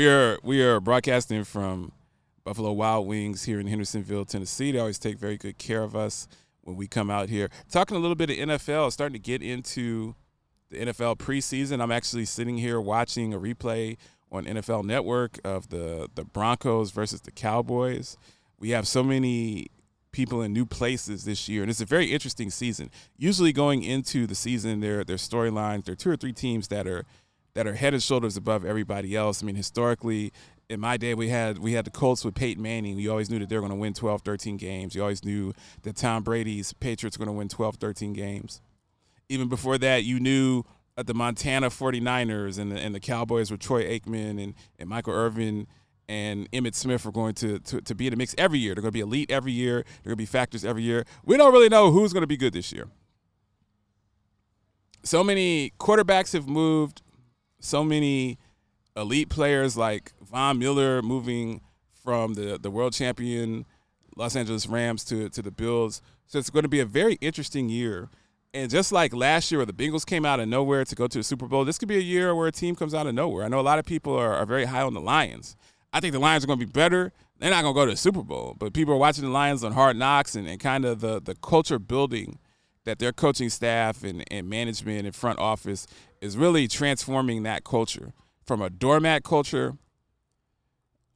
[0.00, 1.92] We are we are broadcasting from
[2.42, 4.72] Buffalo Wild Wings here in Hendersonville, Tennessee.
[4.72, 6.26] They always take very good care of us
[6.62, 7.50] when we come out here.
[7.70, 10.14] Talking a little bit of NFL, starting to get into
[10.70, 11.82] the NFL preseason.
[11.82, 13.98] I'm actually sitting here watching a replay
[14.32, 18.16] on NFL Network of the the Broncos versus the Cowboys.
[18.58, 19.66] We have so many
[20.12, 22.90] people in new places this year, and it's a very interesting season.
[23.18, 25.84] Usually, going into the season, there there storylines.
[25.84, 27.04] There are two or three teams that are
[27.54, 29.42] that are head and shoulders above everybody else.
[29.42, 30.32] I mean, historically,
[30.68, 32.96] in my day, we had we had the Colts with Peyton Manning.
[32.96, 34.94] We always knew that they were going to win 12, 13 games.
[34.94, 38.60] You always knew that Tom Brady's Patriots were going to win 12, 13 games.
[39.28, 40.62] Even before that, you knew
[40.96, 45.14] that the Montana 49ers and the, and the Cowboys with Troy Aikman and, and Michael
[45.14, 45.66] Irvin
[46.08, 48.74] and Emmitt Smith are going to, to, to be in the mix every year.
[48.74, 49.84] They're going to be elite every year.
[50.02, 51.04] They're going to be factors every year.
[51.24, 52.88] We don't really know who's going to be good this year.
[55.02, 57.00] So many quarterbacks have moved
[57.60, 58.38] so many
[58.96, 61.60] elite players like Von Miller moving
[62.02, 63.66] from the, the world champion
[64.16, 66.02] Los Angeles Rams to, to the Bills.
[66.26, 68.08] So it's going to be a very interesting year.
[68.52, 71.18] And just like last year where the Bengals came out of nowhere to go to
[71.18, 73.44] the Super Bowl, this could be a year where a team comes out of nowhere.
[73.44, 75.56] I know a lot of people are, are very high on the Lions.
[75.92, 77.12] I think the Lions are going to be better.
[77.38, 79.64] They're not going to go to the Super Bowl, but people are watching the Lions
[79.64, 82.38] on Hard Knocks and, and kind of the, the culture building
[82.84, 85.86] that their coaching staff and, and management and front office
[86.20, 88.12] is really transforming that culture
[88.44, 89.76] from a doormat culture,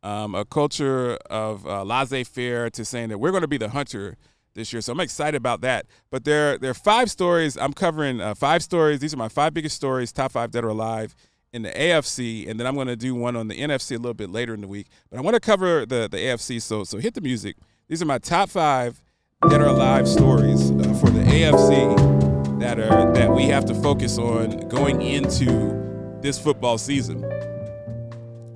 [0.02, 4.16] um, a culture of uh, laissez-faire, to saying that we're going to be the hunter
[4.54, 4.80] this year.
[4.80, 5.86] So I'm excited about that.
[6.10, 7.56] But there, there are five stories.
[7.56, 9.00] I'm covering uh, five stories.
[9.00, 11.14] These are my five biggest stories, top five dead or alive
[11.52, 14.12] in the AFC, and then I'm going to do one on the NFC a little
[14.12, 14.88] bit later in the week.
[15.08, 16.60] But I want to cover the the AFC.
[16.60, 17.56] So so hit the music.
[17.88, 19.00] These are my top five
[19.48, 22.33] dead or alive stories uh, for the AFC
[22.64, 27.20] that are that we have to focus on going into this football season.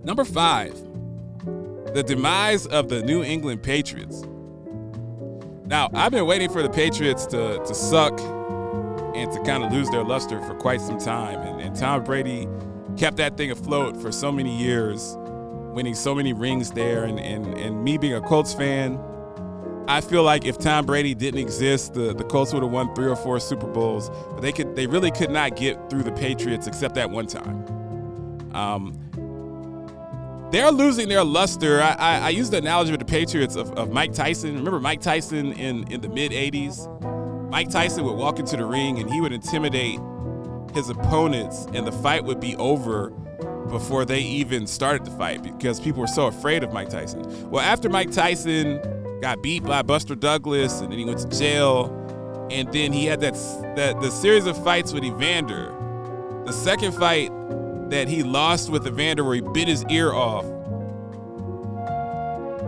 [0.03, 0.73] Number five,
[1.93, 4.23] the demise of the New England Patriots.
[5.67, 8.19] Now, I've been waiting for the Patriots to, to suck
[9.15, 11.41] and to kind of lose their luster for quite some time.
[11.41, 12.49] And, and Tom Brady
[12.97, 15.19] kept that thing afloat for so many years,
[15.75, 17.05] winning so many rings there.
[17.05, 18.99] And, and, and me being a Colts fan,
[19.89, 23.07] I feel like if Tom Brady didn't exist, the, the Colts would have won three
[23.07, 24.11] or four Super Bowls.
[24.11, 27.65] But they could they really could not get through the Patriots except that one time.
[28.55, 28.95] Um,
[30.53, 31.81] they're losing their luster.
[31.81, 34.57] I, I, I use the analogy with the Patriots of, of Mike Tyson.
[34.57, 37.51] Remember Mike Tyson in, in the mid 80s?
[37.51, 39.99] Mike Tyson would walk into the ring and he would intimidate
[40.75, 43.11] his opponents, and the fight would be over
[43.71, 47.51] before they even started the fight because people were so afraid of Mike Tyson.
[47.51, 48.81] Well, after Mike Tyson
[49.21, 51.95] got beat by Buster Douglas, and then he went to jail.
[52.51, 53.35] And then he had that
[53.77, 55.75] that the series of fights with Evander.
[56.47, 57.31] The second fight
[57.91, 60.45] that he lost with Evander, where he bit his ear off.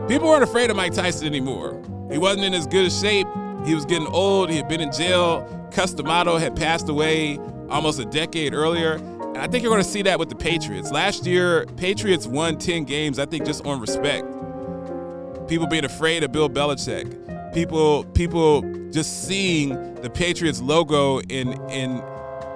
[0.08, 1.80] People weren't afraid of Mike Tyson anymore.
[2.10, 3.28] He wasn't in as good a shape.
[3.64, 4.50] He was getting old.
[4.50, 5.46] He had been in jail.
[5.72, 8.94] Cus D'Amato had passed away almost a decade earlier.
[8.94, 10.90] And I think you're going to see that with the Patriots.
[10.90, 14.26] Last year, Patriots won 10 games, I think, just on respect
[15.50, 18.62] people being afraid of Bill Belichick, people people
[18.92, 22.00] just seeing the Patriots logo and and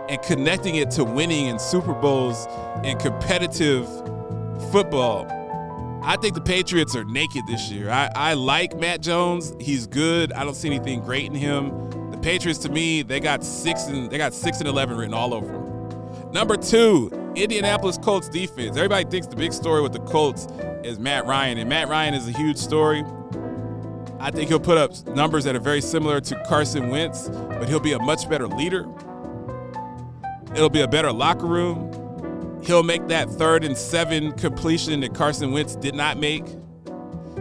[0.09, 2.47] and connecting it to winning in Super Bowls
[2.84, 3.87] and competitive
[4.71, 5.27] football.
[6.04, 7.91] I think the Patriots are naked this year.
[7.91, 9.54] I, I like Mac Jones.
[9.59, 10.33] He's good.
[10.34, 12.10] I don't see anything great in him.
[12.10, 15.34] The Patriots, to me, they got six and they got six and eleven written all
[15.34, 16.31] over them.
[16.31, 18.77] Number two, Indianapolis Colts defense.
[18.77, 20.47] Everybody thinks the big story with the Colts
[20.84, 23.04] is Matt Ryan, and Matt Ryan is a huge story.
[24.21, 27.81] I think he'll put up numbers that are very similar to Carson Wentz, but he'll
[27.81, 28.86] be a much better leader.
[30.54, 32.63] It'll be a better locker room.
[32.65, 36.45] He'll make that third and seven completion that Carson Wentz did not make.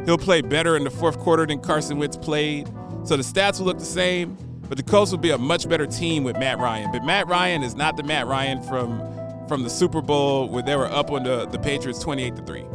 [0.06, 2.68] He'll play better in the fourth quarter than Carson Wentz played.
[3.06, 4.38] So the stats will look the same,
[4.68, 6.92] but the Colts will be a much better team with Matt Ryan.
[6.92, 9.02] But Matt Ryan is not the Matt Ryan from
[9.48, 12.66] from the Super Bowl where they were up on the, the Patriots 28 to 3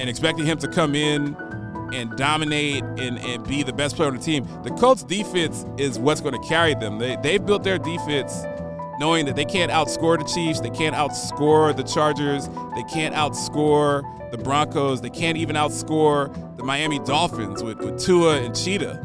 [0.00, 1.36] and expecting him to come in
[1.92, 4.48] and dominate and, and be the best player on the team.
[4.62, 6.98] The Colts defense is what's going to carry them.
[6.98, 8.44] They, they've built their defense
[8.98, 14.02] knowing that they can't outscore the Chiefs, they can't outscore the Chargers, they can't outscore
[14.30, 19.00] the Broncos, they can't even outscore the Miami Dolphins with, with Tua and Cheetah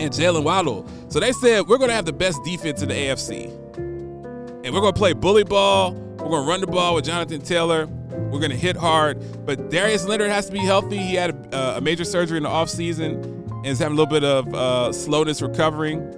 [0.00, 0.86] and Jaylen Waddle.
[1.08, 3.46] So they said, we're going to have the best defense in the AFC.
[3.76, 5.92] And we're going to play bully ball.
[5.92, 7.88] We're going to run the ball with Jonathan Taylor.
[8.10, 9.44] We're going to hit hard.
[9.46, 10.98] But Darius Leonard has to be healthy.
[10.98, 14.24] He had a, a major surgery in the offseason and is having a little bit
[14.24, 16.16] of uh, slowness recovering.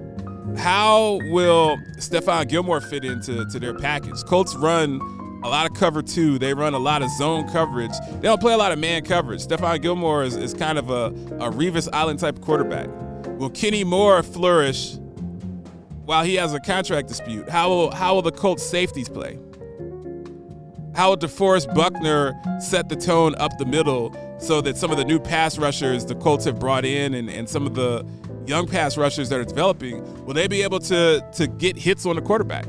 [0.57, 4.23] How will Stephon Gilmore fit into to their package?
[4.25, 5.01] Colts run
[5.45, 6.39] a lot of cover two.
[6.39, 7.93] They run a lot of zone coverage.
[8.13, 9.41] They don't play a lot of man coverage.
[9.41, 12.89] Stephon Gilmore is, is kind of a, a Revis Island type quarterback.
[13.39, 14.97] Will Kenny Moore flourish
[16.05, 17.49] while he has a contract dispute?
[17.49, 19.39] How will, how will the Colts safeties play?
[20.95, 25.05] How will DeForest Buckner set the tone up the middle so that some of the
[25.05, 28.07] new pass rushers the Colts have brought in and, and some of the
[28.47, 32.17] young pass rushers that are developing, will they be able to, to get hits on
[32.17, 32.67] the quarterback?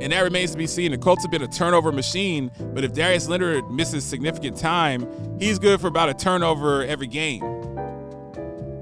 [0.00, 0.90] And that remains to be seen.
[0.90, 5.06] The Colts have been a turnover machine, but if Darius Leonard misses significant time,
[5.40, 7.42] he's good for about a turnover every game.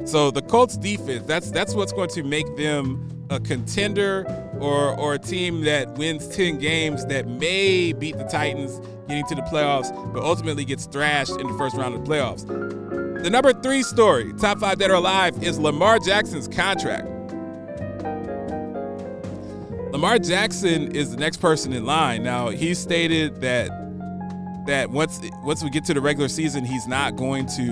[0.06, 4.24] So the Colts defense, that's that's what's going to make them a contender
[4.60, 9.34] or or a team that wins 10 games that may beat the Titans getting to
[9.34, 12.46] the playoffs, but ultimately gets thrashed in the first round of the playoffs.
[13.22, 17.06] The number three story, top five dead or alive, is Lamar Jackson's contract.
[19.92, 22.22] Lamar Jackson is the next person in line.
[22.22, 23.70] Now he stated that
[24.66, 27.62] that once once we get to the regular season, he's not going to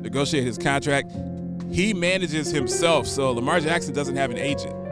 [0.00, 1.10] negotiate his contract.
[1.70, 4.83] He manages himself, so Lamar Jackson doesn't have an agent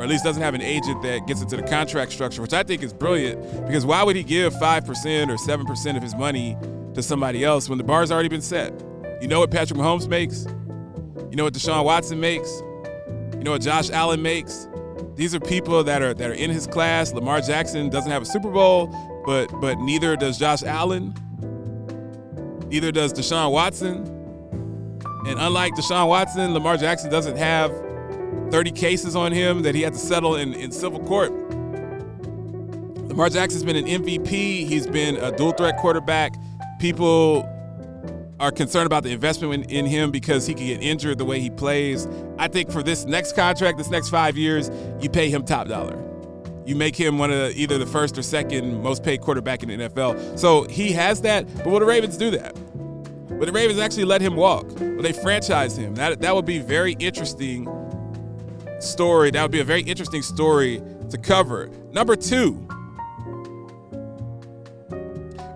[0.00, 2.62] or at least doesn't have an agent that gets into the contract structure, which I
[2.62, 6.56] think is brilliant because why would he give 5% or 7% of his money
[6.94, 8.72] to somebody else when the bar's already been set?
[9.20, 10.46] You know what Patrick Mahomes makes?
[11.28, 12.62] You know what Deshaun Watson makes?
[13.34, 14.68] You know what Josh Allen makes?
[15.16, 17.12] These are people that are that are in his class.
[17.12, 18.86] Lamar Jackson doesn't have a Super Bowl,
[19.26, 21.12] but but neither does Josh Allen.
[22.68, 23.98] Neither does Deshaun Watson.
[25.26, 27.70] And unlike Deshaun Watson, Lamar Jackson doesn't have
[28.50, 31.32] 30 cases on him that he had to settle in, in civil court.
[33.08, 34.28] Lamar Jackson's been an MVP.
[34.28, 36.34] He's been a dual threat quarterback.
[36.78, 37.48] People
[38.38, 41.40] are concerned about the investment in, in, him because he can get injured the way
[41.40, 42.08] he plays.
[42.38, 45.98] I think for this next contract, this next five years, you pay him top dollar.
[46.64, 49.68] You make him one of the, either the first or second most paid quarterback in
[49.68, 50.38] the NFL.
[50.38, 51.46] So he has that.
[51.58, 52.56] But will the Ravens do that?
[52.56, 54.68] Will the Ravens actually let him walk?
[54.78, 55.94] Will they franchise him?
[55.94, 57.66] That that would be very interesting
[58.80, 59.30] story.
[59.30, 61.70] That would be a very interesting story to cover.
[61.92, 62.66] Number two,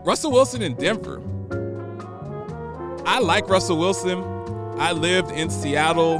[0.05, 1.23] Russell Wilson in Denver.
[3.07, 4.23] I like Russell Wilson.
[4.79, 6.19] I lived in Seattle.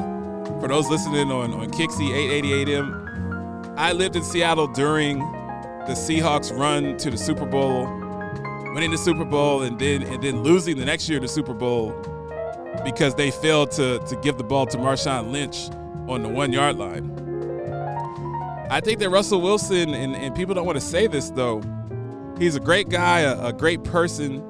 [0.61, 2.11] For those listening on, on Kixie
[2.43, 7.85] 888M, I lived in Seattle during the Seahawks run to the Super Bowl,
[8.73, 11.93] winning the Super Bowl, and then and then losing the next year the Super Bowl
[12.85, 15.69] because they failed to, to give the ball to Marshawn Lynch
[16.09, 17.11] on the one yard line.
[18.71, 21.63] I think that Russell Wilson, and, and people don't want to say this though,
[22.39, 24.43] he's a great guy, a, a great person,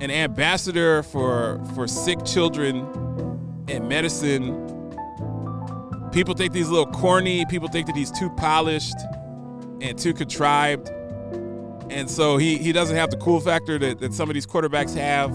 [0.00, 2.86] an ambassador for for sick children
[3.68, 4.66] and medicine.
[6.12, 7.44] People think he's a little corny.
[7.46, 8.96] People think that he's too polished
[9.80, 10.88] and too contrived.
[11.90, 14.94] And so he, he doesn't have the cool factor that, that some of these quarterbacks
[14.94, 15.32] have.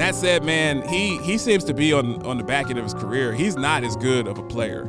[0.00, 2.94] That said, man, he he seems to be on on the back end of his
[2.94, 3.34] career.
[3.34, 4.88] He's not as good of a player.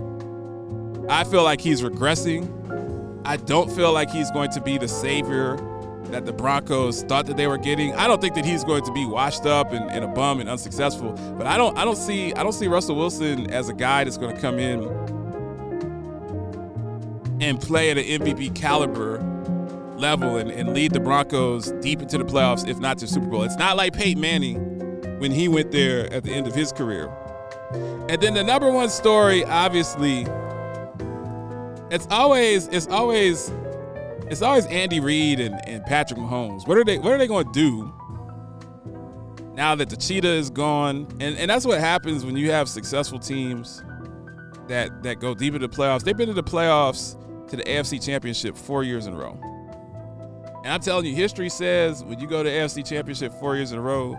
[1.09, 3.21] I feel like he's regressing.
[3.25, 5.57] I don't feel like he's going to be the savior
[6.05, 7.93] that the Broncos thought that they were getting.
[7.93, 10.47] I don't think that he's going to be washed up and, and a bum and
[10.47, 11.11] unsuccessful.
[11.37, 14.17] But I don't I don't see I don't see Russell Wilson as a guy that's
[14.17, 14.83] going to come in
[17.41, 19.17] and play at an MVP caliber
[19.97, 23.43] level and, and lead the Broncos deep into the playoffs, if not to Super Bowl.
[23.43, 24.70] It's not like Peyton Manning
[25.21, 27.07] when he went there at the end of his career.
[28.09, 30.25] And then the number one story, obviously,
[31.91, 33.51] it's always it's always
[34.31, 36.67] it's always Andy Reid and, and Patrick Mahomes.
[36.67, 37.93] What are they what are they going to do
[39.53, 41.07] now that the cheetah is gone?
[41.19, 43.83] And and that's what happens when you have successful teams
[44.69, 46.03] that that go deep into the playoffs.
[46.03, 47.15] They've been to the playoffs
[47.49, 49.39] to the AFC Championship four years in a row.
[50.63, 53.77] And I'm telling you, history says when you go to AFC Championship four years in
[53.77, 54.17] a row,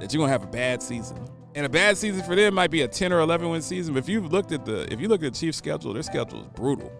[0.00, 1.18] that you're gonna have a bad season.
[1.54, 3.94] And a bad season for them might be a 10 or 11 win season.
[3.94, 6.42] But if you've looked at the if you look at the Chiefs' schedule, their schedule
[6.42, 6.92] is brutal.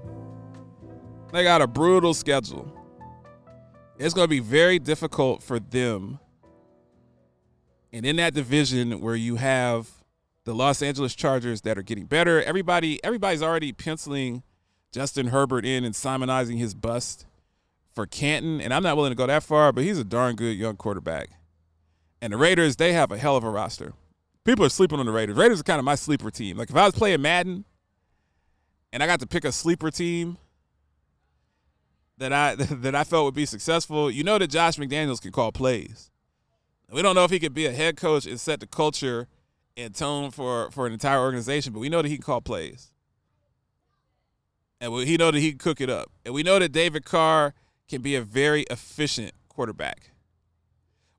[1.33, 2.73] They got a brutal schedule.
[3.99, 6.21] It's gonna be very difficult for them.
[7.93, 9.89] And in that division where you have
[10.45, 14.43] the Los Angeles Chargers that are getting better, everybody everybody's already penciling
[14.93, 17.27] Justin Herbert in and simonizing his bust
[17.91, 18.61] for Canton.
[18.61, 21.31] And I'm not willing to go that far, but he's a darn good young quarterback.
[22.25, 23.93] And the Raiders, they have a hell of a roster.
[24.45, 25.37] People are sleeping on the Raiders.
[25.37, 26.57] Raiders are kind of my sleeper team.
[26.57, 27.66] Like if I was playing Madden
[28.95, 30.38] and I got to pick a sleeper team
[32.16, 35.52] that I that I felt would be successful, you know that Josh McDaniels can call
[35.52, 36.11] plays.
[36.90, 39.28] We don't know if he could be a head coach and set the culture
[39.76, 42.95] and tone for for an entire organization, but we know that he can call plays.
[44.81, 46.11] And we, he know that he can cook it up.
[46.25, 47.52] And we know that David Carr
[47.87, 50.13] can be a very efficient quarterback.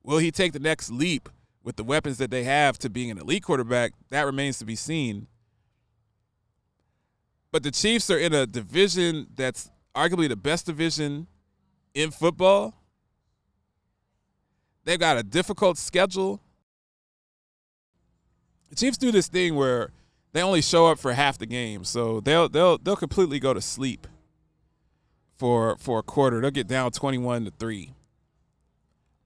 [0.06, 1.28] Will he take the next leap
[1.64, 3.90] with the weapons that they have to being an elite quarterback?
[4.10, 5.26] That remains to be seen.
[7.50, 11.26] But the Chiefs are in a division that's arguably the best division
[11.92, 12.74] in football.
[14.84, 16.40] They've got a difficult schedule.
[18.70, 19.90] The Chiefs do this thing where
[20.32, 23.60] they only show up for half the game, so they'll they'll they'll completely go to
[23.60, 24.06] sleep
[25.34, 26.40] for for a quarter.
[26.40, 27.92] They'll get down twenty one to three.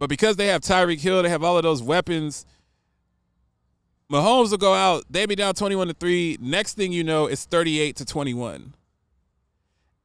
[0.00, 2.47] But because they have Tyreek Hill, they have all of those weapons.
[4.11, 5.04] Mahomes will go out.
[5.09, 6.37] They be down twenty one to three.
[6.40, 8.75] Next thing you know, it's thirty eight to twenty one,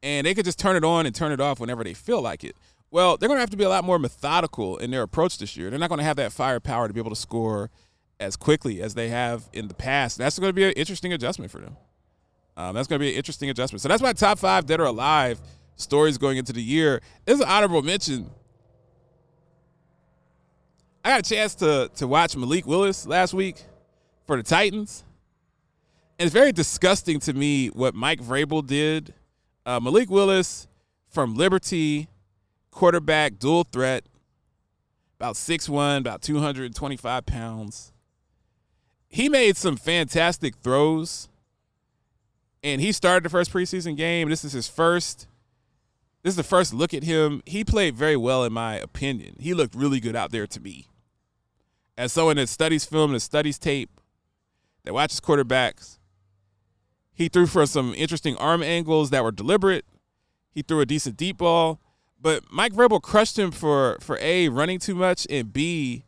[0.03, 2.43] and they could just turn it on and turn it off whenever they feel like
[2.43, 2.55] it.
[2.91, 5.57] Well, they're going to have to be a lot more methodical in their approach this
[5.57, 5.69] year.
[5.69, 7.71] They're not going to have that firepower to be able to score
[8.19, 10.17] as quickly as they have in the past.
[10.17, 11.75] That's going to be an interesting adjustment for them.
[12.55, 13.81] Um, that's going to be an interesting adjustment.
[13.81, 15.41] So that's my top five dead or alive
[15.77, 17.01] stories going into the year.
[17.25, 18.29] This is an honorable mention.
[21.05, 23.63] I got a chance to to watch Malik Willis last week
[24.25, 25.05] for the Titans.
[26.19, 29.13] And it's very disgusting to me what Mike Vrabel did.
[29.65, 30.67] Uh, Malik Willis
[31.07, 32.09] from Liberty,
[32.71, 34.05] quarterback, dual threat,
[35.19, 37.93] about 6'1, about 225 pounds
[39.15, 41.29] he made some fantastic throws,
[42.61, 44.29] and he started the first preseason game.
[44.29, 45.25] This is his first.
[46.21, 47.41] This is the first look at him.
[47.45, 49.37] He played very well, in my opinion.
[49.39, 50.87] He looked really good out there to me.
[51.97, 53.89] As someone that studies film and studies tape,
[54.83, 55.97] that watches quarterbacks,
[57.13, 59.85] he threw for some interesting arm angles that were deliberate.
[60.51, 61.79] He threw a decent deep ball,
[62.21, 66.03] but Mike Vrabel crushed him for for a running too much and b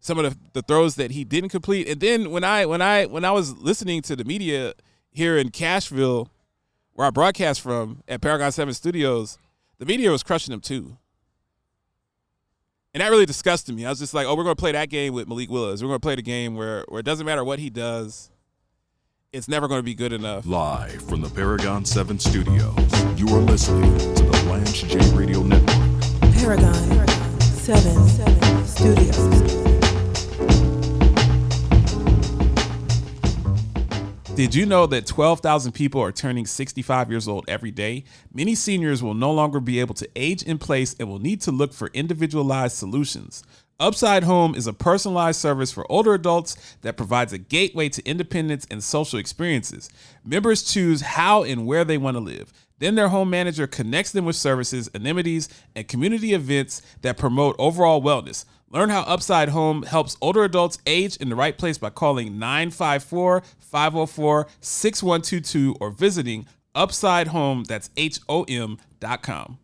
[0.00, 1.88] some of the, the throws that he didn't complete.
[1.88, 4.74] And then when I when I when I was listening to the media
[5.10, 6.28] here in Cashville,
[6.92, 9.38] where I broadcast from at Paragon Seven Studios,
[9.78, 10.98] the media was crushing him too.
[12.94, 13.86] And that really disgusted me.
[13.86, 15.80] I was just like, oh, we're going to play that game with Malik Willis.
[15.80, 18.30] We're going to play the game where, where it doesn't matter what he does,
[19.32, 20.44] it's never going to be good enough.
[20.44, 22.76] Live from the Paragon 7 studios,
[23.18, 26.02] you are listening to the Blanche J Radio Network.
[26.34, 29.71] Paragon, Paragon 7, 7 Studios.
[34.34, 38.04] Did you know that 12,000 people are turning 65 years old every day?
[38.32, 41.52] Many seniors will no longer be able to age in place and will need to
[41.52, 43.42] look for individualized solutions.
[43.78, 48.66] Upside Home is a personalized service for older adults that provides a gateway to independence
[48.70, 49.90] and social experiences.
[50.24, 52.54] Members choose how and where they want to live.
[52.82, 58.02] Then their home manager connects them with services, amenities, and community events that promote overall
[58.02, 58.44] wellness.
[58.70, 63.44] Learn how Upside Home helps older adults age in the right place by calling 954
[63.60, 69.60] 504 6122 or visiting upsidehome, that's H O M dot com.